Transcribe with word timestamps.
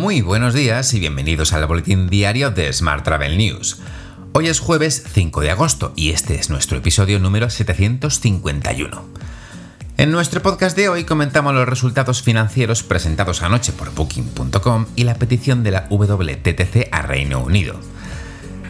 Muy 0.00 0.22
buenos 0.22 0.54
días 0.54 0.94
y 0.94 0.98
bienvenidos 0.98 1.52
al 1.52 1.66
boletín 1.66 2.08
diario 2.08 2.50
de 2.50 2.72
Smart 2.72 3.04
Travel 3.04 3.36
News. 3.36 3.82
Hoy 4.32 4.48
es 4.48 4.58
jueves 4.58 5.04
5 5.12 5.42
de 5.42 5.50
agosto 5.50 5.92
y 5.94 6.12
este 6.12 6.36
es 6.36 6.48
nuestro 6.48 6.78
episodio 6.78 7.18
número 7.18 7.50
751. 7.50 9.04
En 9.98 10.10
nuestro 10.10 10.40
podcast 10.40 10.74
de 10.74 10.88
hoy 10.88 11.04
comentamos 11.04 11.52
los 11.52 11.68
resultados 11.68 12.22
financieros 12.22 12.82
presentados 12.82 13.42
anoche 13.42 13.72
por 13.72 13.94
Booking.com 13.94 14.86
y 14.96 15.04
la 15.04 15.16
petición 15.16 15.62
de 15.62 15.72
la 15.72 15.86
WTTC 15.90 16.88
a 16.90 17.02
Reino 17.02 17.40
Unido. 17.40 17.78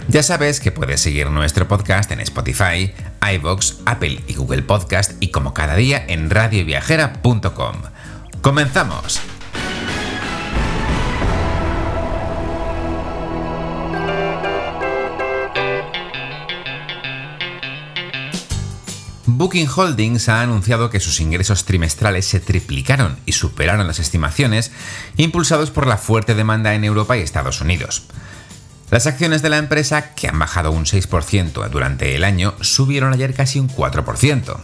Ya 0.08 0.24
sabes 0.24 0.58
que 0.58 0.72
puedes 0.72 1.00
seguir 1.00 1.30
nuestro 1.30 1.68
podcast 1.68 2.10
en 2.10 2.18
Spotify, 2.18 2.92
iVoox, 3.36 3.74
Apple 3.86 4.20
y 4.26 4.34
Google 4.34 4.62
Podcast 4.62 5.12
y 5.20 5.30
como 5.30 5.54
cada 5.54 5.76
día 5.76 6.04
en 6.08 6.28
radioviajera.com. 6.28 7.76
¡Comenzamos! 8.42 9.20
Booking 19.40 19.70
Holdings 19.74 20.28
ha 20.28 20.42
anunciado 20.42 20.90
que 20.90 21.00
sus 21.00 21.18
ingresos 21.18 21.64
trimestrales 21.64 22.26
se 22.26 22.40
triplicaron 22.40 23.16
y 23.24 23.32
superaron 23.32 23.86
las 23.86 23.98
estimaciones, 23.98 24.70
impulsados 25.16 25.70
por 25.70 25.86
la 25.86 25.96
fuerte 25.96 26.34
demanda 26.34 26.74
en 26.74 26.84
Europa 26.84 27.16
y 27.16 27.22
Estados 27.22 27.62
Unidos. 27.62 28.02
Las 28.90 29.06
acciones 29.06 29.40
de 29.40 29.48
la 29.48 29.56
empresa, 29.56 30.14
que 30.14 30.28
han 30.28 30.38
bajado 30.38 30.72
un 30.72 30.84
6% 30.84 31.70
durante 31.70 32.14
el 32.14 32.24
año, 32.24 32.52
subieron 32.60 33.14
ayer 33.14 33.32
casi 33.32 33.58
un 33.58 33.70
4%. 33.70 34.58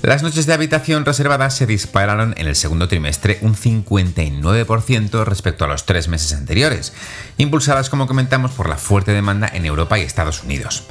Las 0.00 0.22
noches 0.22 0.46
de 0.46 0.54
habitación 0.54 1.04
reservadas 1.04 1.54
se 1.54 1.66
dispararon 1.66 2.32
en 2.38 2.46
el 2.46 2.56
segundo 2.56 2.88
trimestre 2.88 3.38
un 3.42 3.54
59% 3.54 5.24
respecto 5.26 5.66
a 5.66 5.68
los 5.68 5.84
tres 5.84 6.08
meses 6.08 6.32
anteriores, 6.32 6.94
impulsadas 7.36 7.90
como 7.90 8.06
comentamos 8.06 8.52
por 8.52 8.66
la 8.66 8.78
fuerte 8.78 9.12
demanda 9.12 9.46
en 9.52 9.66
Europa 9.66 9.98
y 9.98 10.02
Estados 10.02 10.42
Unidos. 10.42 10.84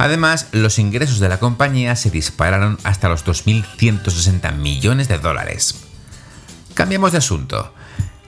Además, 0.00 0.46
los 0.52 0.78
ingresos 0.78 1.20
de 1.20 1.28
la 1.28 1.38
compañía 1.38 1.94
se 1.94 2.10
dispararon 2.10 2.78
hasta 2.84 3.10
los 3.10 3.26
2.160 3.26 4.54
millones 4.54 5.08
de 5.08 5.18
dólares. 5.18 5.74
Cambiamos 6.72 7.12
de 7.12 7.18
asunto. 7.18 7.74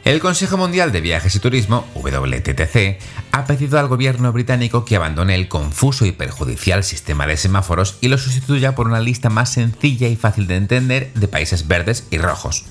El 0.04 0.20
Consejo 0.20 0.58
Mundial 0.58 0.92
de 0.92 1.00
Viajes 1.00 1.34
y 1.34 1.38
Turismo, 1.38 1.86
WTTC, 1.94 2.98
ha 3.32 3.46
pedido 3.46 3.78
al 3.78 3.88
gobierno 3.88 4.30
británico 4.34 4.84
que 4.84 4.96
abandone 4.96 5.34
el 5.34 5.48
confuso 5.48 6.04
y 6.04 6.12
perjudicial 6.12 6.84
sistema 6.84 7.26
de 7.26 7.38
semáforos 7.38 7.96
y 8.02 8.08
lo 8.08 8.18
sustituya 8.18 8.74
por 8.74 8.86
una 8.86 9.00
lista 9.00 9.30
más 9.30 9.50
sencilla 9.54 10.08
y 10.08 10.16
fácil 10.16 10.46
de 10.46 10.56
entender 10.56 11.10
de 11.14 11.26
países 11.26 11.68
verdes 11.68 12.06
y 12.10 12.18
rojos. 12.18 12.66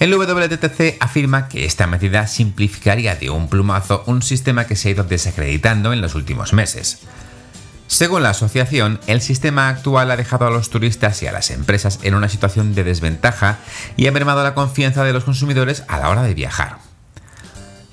El 0.00 0.12
WTTC 0.12 0.96
afirma 0.98 1.46
que 1.46 1.64
esta 1.64 1.86
medida 1.86 2.26
simplificaría 2.26 3.14
de 3.14 3.30
un 3.30 3.48
plumazo 3.48 4.02
un 4.06 4.20
sistema 4.20 4.66
que 4.66 4.74
se 4.74 4.88
ha 4.88 4.90
ido 4.90 5.04
desacreditando 5.04 5.92
en 5.92 6.00
los 6.00 6.16
últimos 6.16 6.52
meses. 6.52 7.02
Según 7.90 8.22
la 8.22 8.30
asociación, 8.30 9.00
el 9.08 9.20
sistema 9.20 9.68
actual 9.68 10.12
ha 10.12 10.16
dejado 10.16 10.46
a 10.46 10.50
los 10.50 10.70
turistas 10.70 11.20
y 11.24 11.26
a 11.26 11.32
las 11.32 11.50
empresas 11.50 11.98
en 12.04 12.14
una 12.14 12.28
situación 12.28 12.72
de 12.72 12.84
desventaja 12.84 13.58
y 13.96 14.06
ha 14.06 14.12
mermado 14.12 14.44
la 14.44 14.54
confianza 14.54 15.02
de 15.02 15.12
los 15.12 15.24
consumidores 15.24 15.82
a 15.88 15.98
la 15.98 16.08
hora 16.08 16.22
de 16.22 16.32
viajar. 16.32 16.78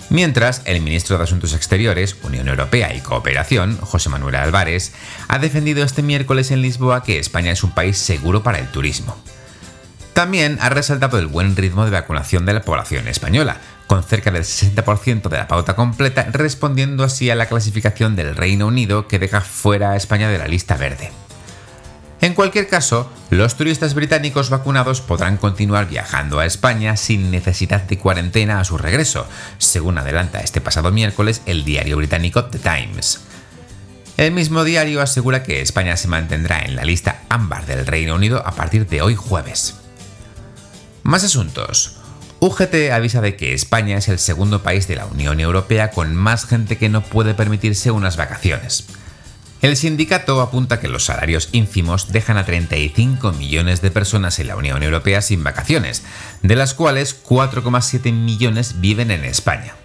Mientras, 0.08 0.62
el 0.66 0.82
ministro 0.82 1.18
de 1.18 1.24
Asuntos 1.24 1.52
Exteriores, 1.52 2.16
Unión 2.22 2.46
Europea 2.46 2.94
y 2.94 3.00
Cooperación, 3.00 3.76
José 3.80 4.08
Manuel 4.08 4.36
Álvarez, 4.36 4.92
ha 5.26 5.40
defendido 5.40 5.84
este 5.84 6.04
miércoles 6.04 6.52
en 6.52 6.62
Lisboa 6.62 7.02
que 7.02 7.18
España 7.18 7.50
es 7.50 7.64
un 7.64 7.72
país 7.72 7.98
seguro 7.98 8.44
para 8.44 8.60
el 8.60 8.68
turismo. 8.68 9.20
También 10.18 10.58
ha 10.60 10.68
resaltado 10.68 11.16
el 11.20 11.28
buen 11.28 11.54
ritmo 11.54 11.84
de 11.84 11.92
vacunación 11.92 12.44
de 12.44 12.52
la 12.52 12.62
población 12.62 13.06
española, 13.06 13.58
con 13.86 14.02
cerca 14.02 14.32
del 14.32 14.42
60% 14.42 15.28
de 15.28 15.36
la 15.36 15.46
pauta 15.46 15.76
completa, 15.76 16.26
respondiendo 16.32 17.04
así 17.04 17.30
a 17.30 17.36
la 17.36 17.46
clasificación 17.46 18.16
del 18.16 18.34
Reino 18.34 18.66
Unido 18.66 19.06
que 19.06 19.20
deja 19.20 19.42
fuera 19.42 19.92
a 19.92 19.96
España 19.96 20.28
de 20.28 20.38
la 20.38 20.48
lista 20.48 20.76
verde. 20.76 21.12
En 22.20 22.34
cualquier 22.34 22.66
caso, 22.66 23.08
los 23.30 23.56
turistas 23.56 23.94
británicos 23.94 24.50
vacunados 24.50 25.02
podrán 25.02 25.36
continuar 25.36 25.86
viajando 25.86 26.40
a 26.40 26.46
España 26.46 26.96
sin 26.96 27.30
necesidad 27.30 27.82
de 27.82 27.98
cuarentena 27.98 28.58
a 28.58 28.64
su 28.64 28.76
regreso, 28.76 29.24
según 29.58 29.98
adelanta 29.98 30.40
este 30.40 30.60
pasado 30.60 30.90
miércoles 30.90 31.42
el 31.46 31.64
diario 31.64 31.96
británico 31.96 32.46
The 32.46 32.58
Times. 32.58 33.20
El 34.16 34.32
mismo 34.32 34.64
diario 34.64 35.00
asegura 35.00 35.44
que 35.44 35.62
España 35.62 35.96
se 35.96 36.08
mantendrá 36.08 36.62
en 36.62 36.74
la 36.74 36.82
lista 36.82 37.22
ámbar 37.28 37.66
del 37.66 37.86
Reino 37.86 38.16
Unido 38.16 38.42
a 38.44 38.50
partir 38.50 38.88
de 38.88 39.00
hoy 39.00 39.14
jueves. 39.14 39.76
Más 41.08 41.24
asuntos. 41.24 41.96
UGT 42.40 42.92
avisa 42.92 43.22
de 43.22 43.34
que 43.34 43.54
España 43.54 43.96
es 43.96 44.08
el 44.08 44.18
segundo 44.18 44.62
país 44.62 44.86
de 44.88 44.96
la 44.96 45.06
Unión 45.06 45.40
Europea 45.40 45.90
con 45.90 46.14
más 46.14 46.44
gente 46.44 46.76
que 46.76 46.90
no 46.90 47.02
puede 47.02 47.32
permitirse 47.32 47.90
unas 47.90 48.18
vacaciones. 48.18 48.84
El 49.62 49.78
sindicato 49.78 50.38
apunta 50.42 50.80
que 50.80 50.88
los 50.88 51.06
salarios 51.06 51.48
ínfimos 51.52 52.12
dejan 52.12 52.36
a 52.36 52.44
35 52.44 53.32
millones 53.32 53.80
de 53.80 53.90
personas 53.90 54.38
en 54.38 54.48
la 54.48 54.56
Unión 54.56 54.82
Europea 54.82 55.22
sin 55.22 55.42
vacaciones, 55.42 56.02
de 56.42 56.56
las 56.56 56.74
cuales 56.74 57.24
4,7 57.24 58.12
millones 58.12 58.82
viven 58.82 59.10
en 59.10 59.24
España. 59.24 59.76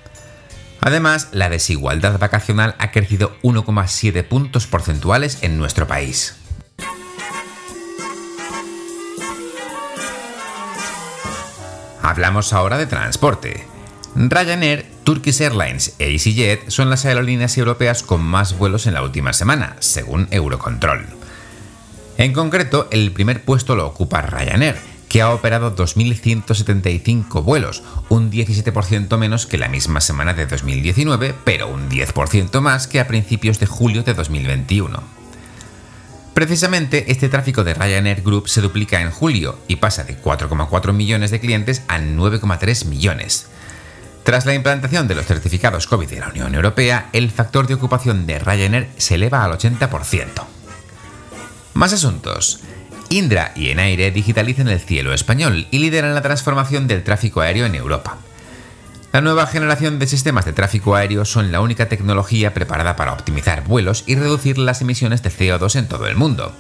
Además, 0.82 1.30
la 1.32 1.48
desigualdad 1.48 2.20
vacacional 2.20 2.76
ha 2.80 2.92
crecido 2.92 3.34
1,7 3.44 4.28
puntos 4.28 4.68
porcentuales 4.68 5.38
en 5.42 5.58
nuestro 5.58 5.88
país. 5.88 6.36
Hablamos 12.14 12.54
ahora 12.54 12.78
de 12.78 12.86
transporte. 12.86 13.66
Ryanair, 14.16 14.86
Turkish 15.04 15.42
Airlines 15.42 15.96
e 15.98 16.12
EasyJet 16.12 16.70
son 16.70 16.92
las 16.92 17.06
aerolíneas 17.06 17.58
europeas 17.58 18.04
con 18.04 18.22
más 18.22 18.56
vuelos 18.56 18.86
en 18.86 18.94
la 18.94 19.02
última 19.02 19.34
semana, 19.34 19.78
según 19.80 20.28
Eurocontrol. 20.30 21.08
En 22.20 22.34
concreto, 22.34 22.88
el 22.92 23.12
primer 23.14 23.44
puesto 23.44 23.76
lo 23.76 23.88
ocupa 23.88 24.22
Ryanair, 24.22 24.78
que 25.10 25.24
ha 25.24 25.34
operado 25.34 25.76
2.175 25.76 27.44
vuelos, 27.44 27.82
un 28.10 28.30
17% 28.30 29.18
menos 29.18 29.48
que 29.48 29.58
la 29.58 29.68
misma 29.68 30.00
semana 30.00 30.36
de 30.36 30.46
2019, 30.46 31.34
pero 31.44 31.68
un 31.68 31.90
10% 31.90 32.62
más 32.62 32.86
que 32.86 33.00
a 33.00 33.08
principios 33.08 33.60
de 33.60 33.66
julio 33.66 34.04
de 34.04 34.14
2021. 34.14 35.23
Precisamente 36.34 37.12
este 37.12 37.30
tráfico 37.30 37.64
de 37.64 37.76
Ryanair 37.76 38.24
Group 38.24 38.48
se 38.50 38.62
duplica 38.62 39.02
en 39.02 39.12
julio 39.12 39.60
y 39.68 39.76
pasa 39.76 40.04
de 40.04 40.20
4,4 40.20 40.92
millones 40.92 41.30
de 41.30 41.40
clientes 41.40 41.84
a 41.88 42.00
9,3 42.00 42.86
millones. 42.86 43.48
Tras 44.24 44.46
la 44.46 44.56
implantación 44.56 45.08
de 45.08 45.16
los 45.16 45.26
certificados 45.26 45.86
COVID 45.86 46.10
de 46.10 46.20
la 46.20 46.30
Unión 46.30 46.56
Europea, 46.56 47.10
el 47.14 47.30
factor 47.30 47.68
de 47.68 47.76
ocupación 47.76 48.26
de 48.26 48.40
Ryanair 48.40 48.90
se 48.98 49.16
eleva 49.16 49.44
al 49.44 49.52
80%. 49.52 50.28
Más 51.76 51.94
asuntos. 51.94 52.62
Indra 53.10 53.52
y 53.56 53.70
Enaire 53.70 54.10
digitalizan 54.10 54.70
el 54.70 54.80
cielo 54.80 55.14
español 55.14 55.68
y 55.70 55.80
lideran 55.80 56.16
la 56.16 56.22
transformación 56.22 56.88
del 56.88 57.04
tráfico 57.04 57.42
aéreo 57.42 57.66
en 57.68 57.76
Europa. 57.76 58.18
La 59.14 59.22
nueva 59.22 59.46
generación 59.46 60.00
de 60.00 60.08
sistemas 60.08 60.44
de 60.44 60.54
tráfico 60.54 60.96
aéreo 60.96 61.24
son 61.24 61.52
la 61.52 61.62
única 61.62 61.88
tecnología 61.88 62.56
preparada 62.56 62.96
para 62.96 63.14
optimizar 63.14 63.64
vuelos 63.64 64.04
y 64.08 64.16
reducir 64.16 64.58
las 64.58 64.82
emisiones 64.82 65.22
de 65.22 65.30
CO2 65.30 65.76
en 65.76 65.88
todo 65.88 66.08
el 66.08 66.16
mundo. 66.16 66.52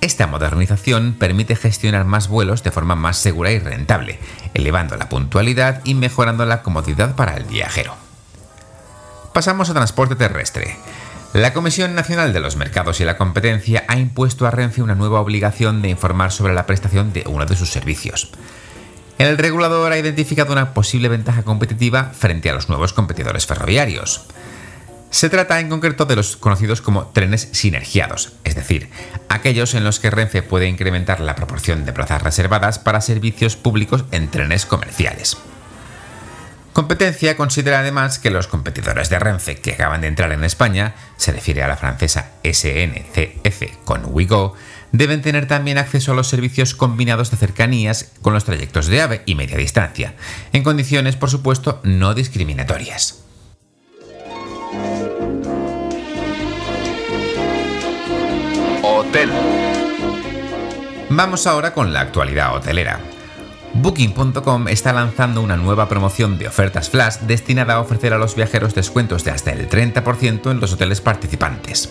Esta 0.00 0.26
modernización 0.26 1.14
permite 1.16 1.54
gestionar 1.54 2.04
más 2.04 2.26
vuelos 2.26 2.64
de 2.64 2.72
forma 2.72 2.96
más 2.96 3.18
segura 3.18 3.52
y 3.52 3.60
rentable, 3.60 4.18
elevando 4.52 4.96
la 4.96 5.08
puntualidad 5.08 5.80
y 5.84 5.94
mejorando 5.94 6.44
la 6.44 6.62
comodidad 6.62 7.14
para 7.14 7.36
el 7.36 7.44
viajero. 7.44 7.94
Pasamos 9.32 9.70
a 9.70 9.74
transporte 9.74 10.16
terrestre. 10.16 10.76
La 11.34 11.52
Comisión 11.52 11.94
Nacional 11.94 12.32
de 12.32 12.40
los 12.40 12.56
Mercados 12.56 13.00
y 13.00 13.04
la 13.04 13.16
Competencia 13.16 13.84
ha 13.86 13.96
impuesto 13.96 14.44
a 14.44 14.50
Renfe 14.50 14.82
una 14.82 14.96
nueva 14.96 15.20
obligación 15.20 15.82
de 15.82 15.90
informar 15.90 16.32
sobre 16.32 16.52
la 16.52 16.66
prestación 16.66 17.12
de 17.12 17.22
uno 17.28 17.46
de 17.46 17.54
sus 17.54 17.70
servicios. 17.70 18.32
El 19.20 19.36
regulador 19.36 19.92
ha 19.92 19.98
identificado 19.98 20.54
una 20.54 20.72
posible 20.72 21.10
ventaja 21.10 21.42
competitiva 21.42 22.12
frente 22.14 22.48
a 22.48 22.54
los 22.54 22.70
nuevos 22.70 22.94
competidores 22.94 23.44
ferroviarios. 23.44 24.24
Se 25.10 25.28
trata 25.28 25.60
en 25.60 25.68
concreto 25.68 26.06
de 26.06 26.16
los 26.16 26.38
conocidos 26.38 26.80
como 26.80 27.08
trenes 27.08 27.50
sinergiados, 27.52 28.32
es 28.44 28.54
decir, 28.54 28.88
aquellos 29.28 29.74
en 29.74 29.84
los 29.84 30.00
que 30.00 30.08
Renfe 30.08 30.40
puede 30.40 30.68
incrementar 30.68 31.20
la 31.20 31.34
proporción 31.34 31.84
de 31.84 31.92
plazas 31.92 32.22
reservadas 32.22 32.78
para 32.78 33.02
servicios 33.02 33.56
públicos 33.56 34.06
en 34.10 34.30
trenes 34.30 34.64
comerciales. 34.64 35.36
Competencia 36.72 37.36
considera 37.36 37.80
además 37.80 38.18
que 38.18 38.30
los 38.30 38.46
competidores 38.46 39.10
de 39.10 39.18
Renfe 39.18 39.56
que 39.56 39.74
acaban 39.74 40.00
de 40.00 40.06
entrar 40.06 40.32
en 40.32 40.44
España, 40.44 40.94
se 41.18 41.32
refiere 41.32 41.62
a 41.62 41.68
la 41.68 41.76
francesa 41.76 42.30
SNCF 42.42 43.84
con 43.84 44.02
Wigo, 44.06 44.54
deben 44.92 45.22
tener 45.22 45.46
también 45.46 45.78
acceso 45.78 46.12
a 46.12 46.14
los 46.14 46.28
servicios 46.28 46.74
combinados 46.74 47.30
de 47.30 47.36
cercanías 47.36 48.12
con 48.22 48.32
los 48.32 48.44
trayectos 48.44 48.86
de 48.86 49.02
AVE 49.02 49.22
y 49.26 49.34
media 49.34 49.56
distancia, 49.56 50.14
en 50.52 50.62
condiciones, 50.62 51.16
por 51.16 51.30
supuesto, 51.30 51.80
no 51.84 52.14
discriminatorias. 52.14 53.24
Hotel. 58.82 59.30
Vamos 61.08 61.46
ahora 61.46 61.74
con 61.74 61.92
la 61.92 62.00
actualidad 62.00 62.54
hotelera. 62.54 63.00
Booking.com 63.74 64.68
está 64.68 64.92
lanzando 64.92 65.42
una 65.42 65.56
nueva 65.56 65.88
promoción 65.88 66.38
de 66.38 66.48
ofertas 66.48 66.90
flash 66.90 67.18
destinada 67.20 67.74
a 67.74 67.80
ofrecer 67.80 68.12
a 68.12 68.18
los 68.18 68.34
viajeros 68.34 68.74
descuentos 68.74 69.24
de 69.24 69.30
hasta 69.30 69.52
el 69.52 69.68
30% 69.68 70.50
en 70.50 70.60
los 70.60 70.72
hoteles 70.72 71.00
participantes. 71.00 71.90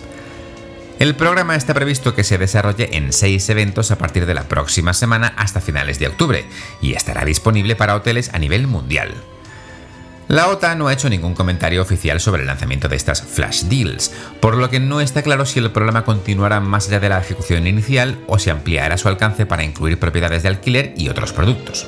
El 0.99 1.15
programa 1.15 1.55
está 1.55 1.73
previsto 1.73 2.13
que 2.13 2.25
se 2.25 2.37
desarrolle 2.37 2.89
en 2.97 3.13
seis 3.13 3.49
eventos 3.49 3.89
a 3.89 3.97
partir 3.97 4.25
de 4.25 4.33
la 4.33 4.49
próxima 4.49 4.93
semana 4.93 5.33
hasta 5.37 5.61
finales 5.61 5.97
de 5.97 6.09
octubre 6.09 6.45
y 6.81 6.91
estará 6.91 7.23
disponible 7.23 7.77
para 7.77 7.95
hoteles 7.95 8.33
a 8.33 8.37
nivel 8.37 8.67
mundial. 8.67 9.13
La 10.27 10.49
OTA 10.49 10.75
no 10.75 10.89
ha 10.89 10.93
hecho 10.93 11.09
ningún 11.09 11.35
comentario 11.35 11.81
oficial 11.81 12.19
sobre 12.19 12.41
el 12.41 12.47
lanzamiento 12.47 12.89
de 12.89 12.97
estas 12.97 13.21
flash 13.21 13.63
deals, 13.63 14.11
por 14.41 14.57
lo 14.57 14.69
que 14.69 14.81
no 14.81 14.99
está 14.99 15.21
claro 15.21 15.45
si 15.45 15.59
el 15.59 15.71
programa 15.71 16.03
continuará 16.03 16.59
más 16.59 16.89
allá 16.89 16.99
de 16.99 17.09
la 17.09 17.19
ejecución 17.21 17.65
inicial 17.65 18.19
o 18.27 18.37
si 18.37 18.49
ampliará 18.49 18.97
su 18.97 19.07
alcance 19.07 19.45
para 19.45 19.63
incluir 19.63 19.97
propiedades 19.99 20.43
de 20.43 20.49
alquiler 20.49 20.93
y 20.97 21.07
otros 21.07 21.31
productos. 21.31 21.87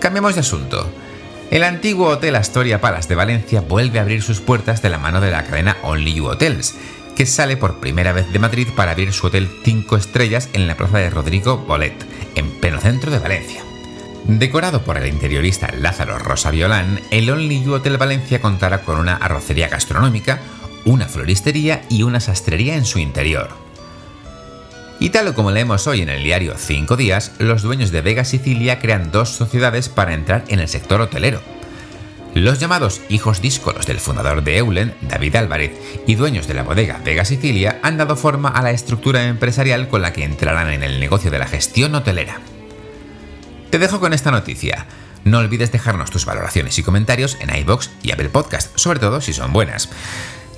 Cambiemos 0.00 0.34
de 0.34 0.40
asunto. 0.40 0.92
El 1.52 1.62
antiguo 1.62 2.08
Hotel 2.08 2.34
Astoria 2.34 2.80
Palace 2.80 3.08
de 3.08 3.14
Valencia 3.14 3.60
vuelve 3.60 4.00
a 4.00 4.02
abrir 4.02 4.22
sus 4.22 4.40
puertas 4.40 4.82
de 4.82 4.90
la 4.90 4.98
mano 4.98 5.20
de 5.20 5.30
la 5.30 5.44
cadena 5.44 5.76
Only 5.84 6.18
Hotels, 6.18 6.74
que 7.16 7.26
sale 7.26 7.56
por 7.56 7.80
primera 7.80 8.12
vez 8.12 8.30
de 8.30 8.38
Madrid 8.38 8.68
para 8.76 8.92
abrir 8.92 9.12
su 9.12 9.26
hotel 9.26 9.48
5 9.64 9.96
estrellas 9.96 10.50
en 10.52 10.68
la 10.68 10.76
plaza 10.76 10.98
de 10.98 11.10
Rodrigo 11.10 11.56
Bolet, 11.56 12.06
en 12.34 12.50
pleno 12.60 12.78
centro 12.78 13.10
de 13.10 13.18
Valencia. 13.18 13.64
Decorado 14.24 14.82
por 14.82 14.98
el 14.98 15.06
interiorista 15.08 15.72
Lázaro 15.72 16.18
Rosa 16.18 16.50
Violán, 16.50 17.00
el 17.10 17.30
Only 17.30 17.64
You 17.64 17.74
Hotel 17.74 17.96
Valencia 17.96 18.40
contará 18.40 18.82
con 18.82 18.98
una 18.98 19.16
arrocería 19.16 19.68
gastronómica, 19.68 20.40
una 20.84 21.08
floristería 21.08 21.82
y 21.88 22.02
una 22.02 22.20
sastrería 22.20 22.76
en 22.76 22.84
su 22.84 22.98
interior. 22.98 23.48
Y 25.00 25.10
tal 25.10 25.34
como 25.34 25.50
leemos 25.50 25.86
hoy 25.86 26.02
en 26.02 26.10
el 26.10 26.22
diario 26.22 26.54
5 26.56 26.96
días, 26.96 27.32
los 27.38 27.62
dueños 27.62 27.90
de 27.90 28.02
Vega 28.02 28.24
Sicilia 28.24 28.78
crean 28.78 29.10
dos 29.10 29.30
sociedades 29.30 29.88
para 29.88 30.12
entrar 30.12 30.44
en 30.48 30.60
el 30.60 30.68
sector 30.68 31.00
hotelero. 31.00 31.40
Los 32.36 32.60
llamados 32.60 33.00
hijos 33.08 33.40
díscolos 33.40 33.86
del 33.86 33.98
fundador 33.98 34.44
de 34.44 34.58
Eulen, 34.58 34.94
David 35.00 35.36
Álvarez, 35.36 35.72
y 36.06 36.16
dueños 36.16 36.46
de 36.46 36.52
la 36.52 36.64
bodega 36.64 37.00
Vega 37.02 37.24
Sicilia 37.24 37.80
han 37.82 37.96
dado 37.96 38.14
forma 38.14 38.50
a 38.50 38.60
la 38.60 38.72
estructura 38.72 39.24
empresarial 39.24 39.88
con 39.88 40.02
la 40.02 40.12
que 40.12 40.22
entrarán 40.22 40.70
en 40.70 40.82
el 40.82 41.00
negocio 41.00 41.30
de 41.30 41.38
la 41.38 41.46
gestión 41.46 41.94
hotelera. 41.94 42.40
Te 43.70 43.78
dejo 43.78 44.00
con 44.00 44.12
esta 44.12 44.30
noticia. 44.30 44.84
No 45.24 45.38
olvides 45.38 45.72
dejarnos 45.72 46.10
tus 46.10 46.26
valoraciones 46.26 46.78
y 46.78 46.82
comentarios 46.82 47.38
en 47.40 47.56
iBox 47.56 47.88
y 48.02 48.12
Apple 48.12 48.28
Podcast, 48.28 48.78
sobre 48.78 49.00
todo 49.00 49.22
si 49.22 49.32
son 49.32 49.54
buenas. 49.54 49.88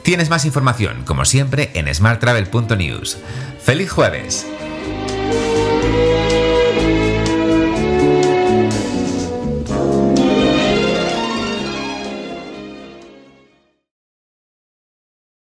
Tienes 0.02 0.30
más 0.30 0.44
información, 0.46 1.04
como 1.04 1.25
siempre, 1.25 1.70
en 1.75 1.94
smarttravel.news. 1.94 3.19
¡Feliz 3.62 3.92
jueves! 3.92 4.46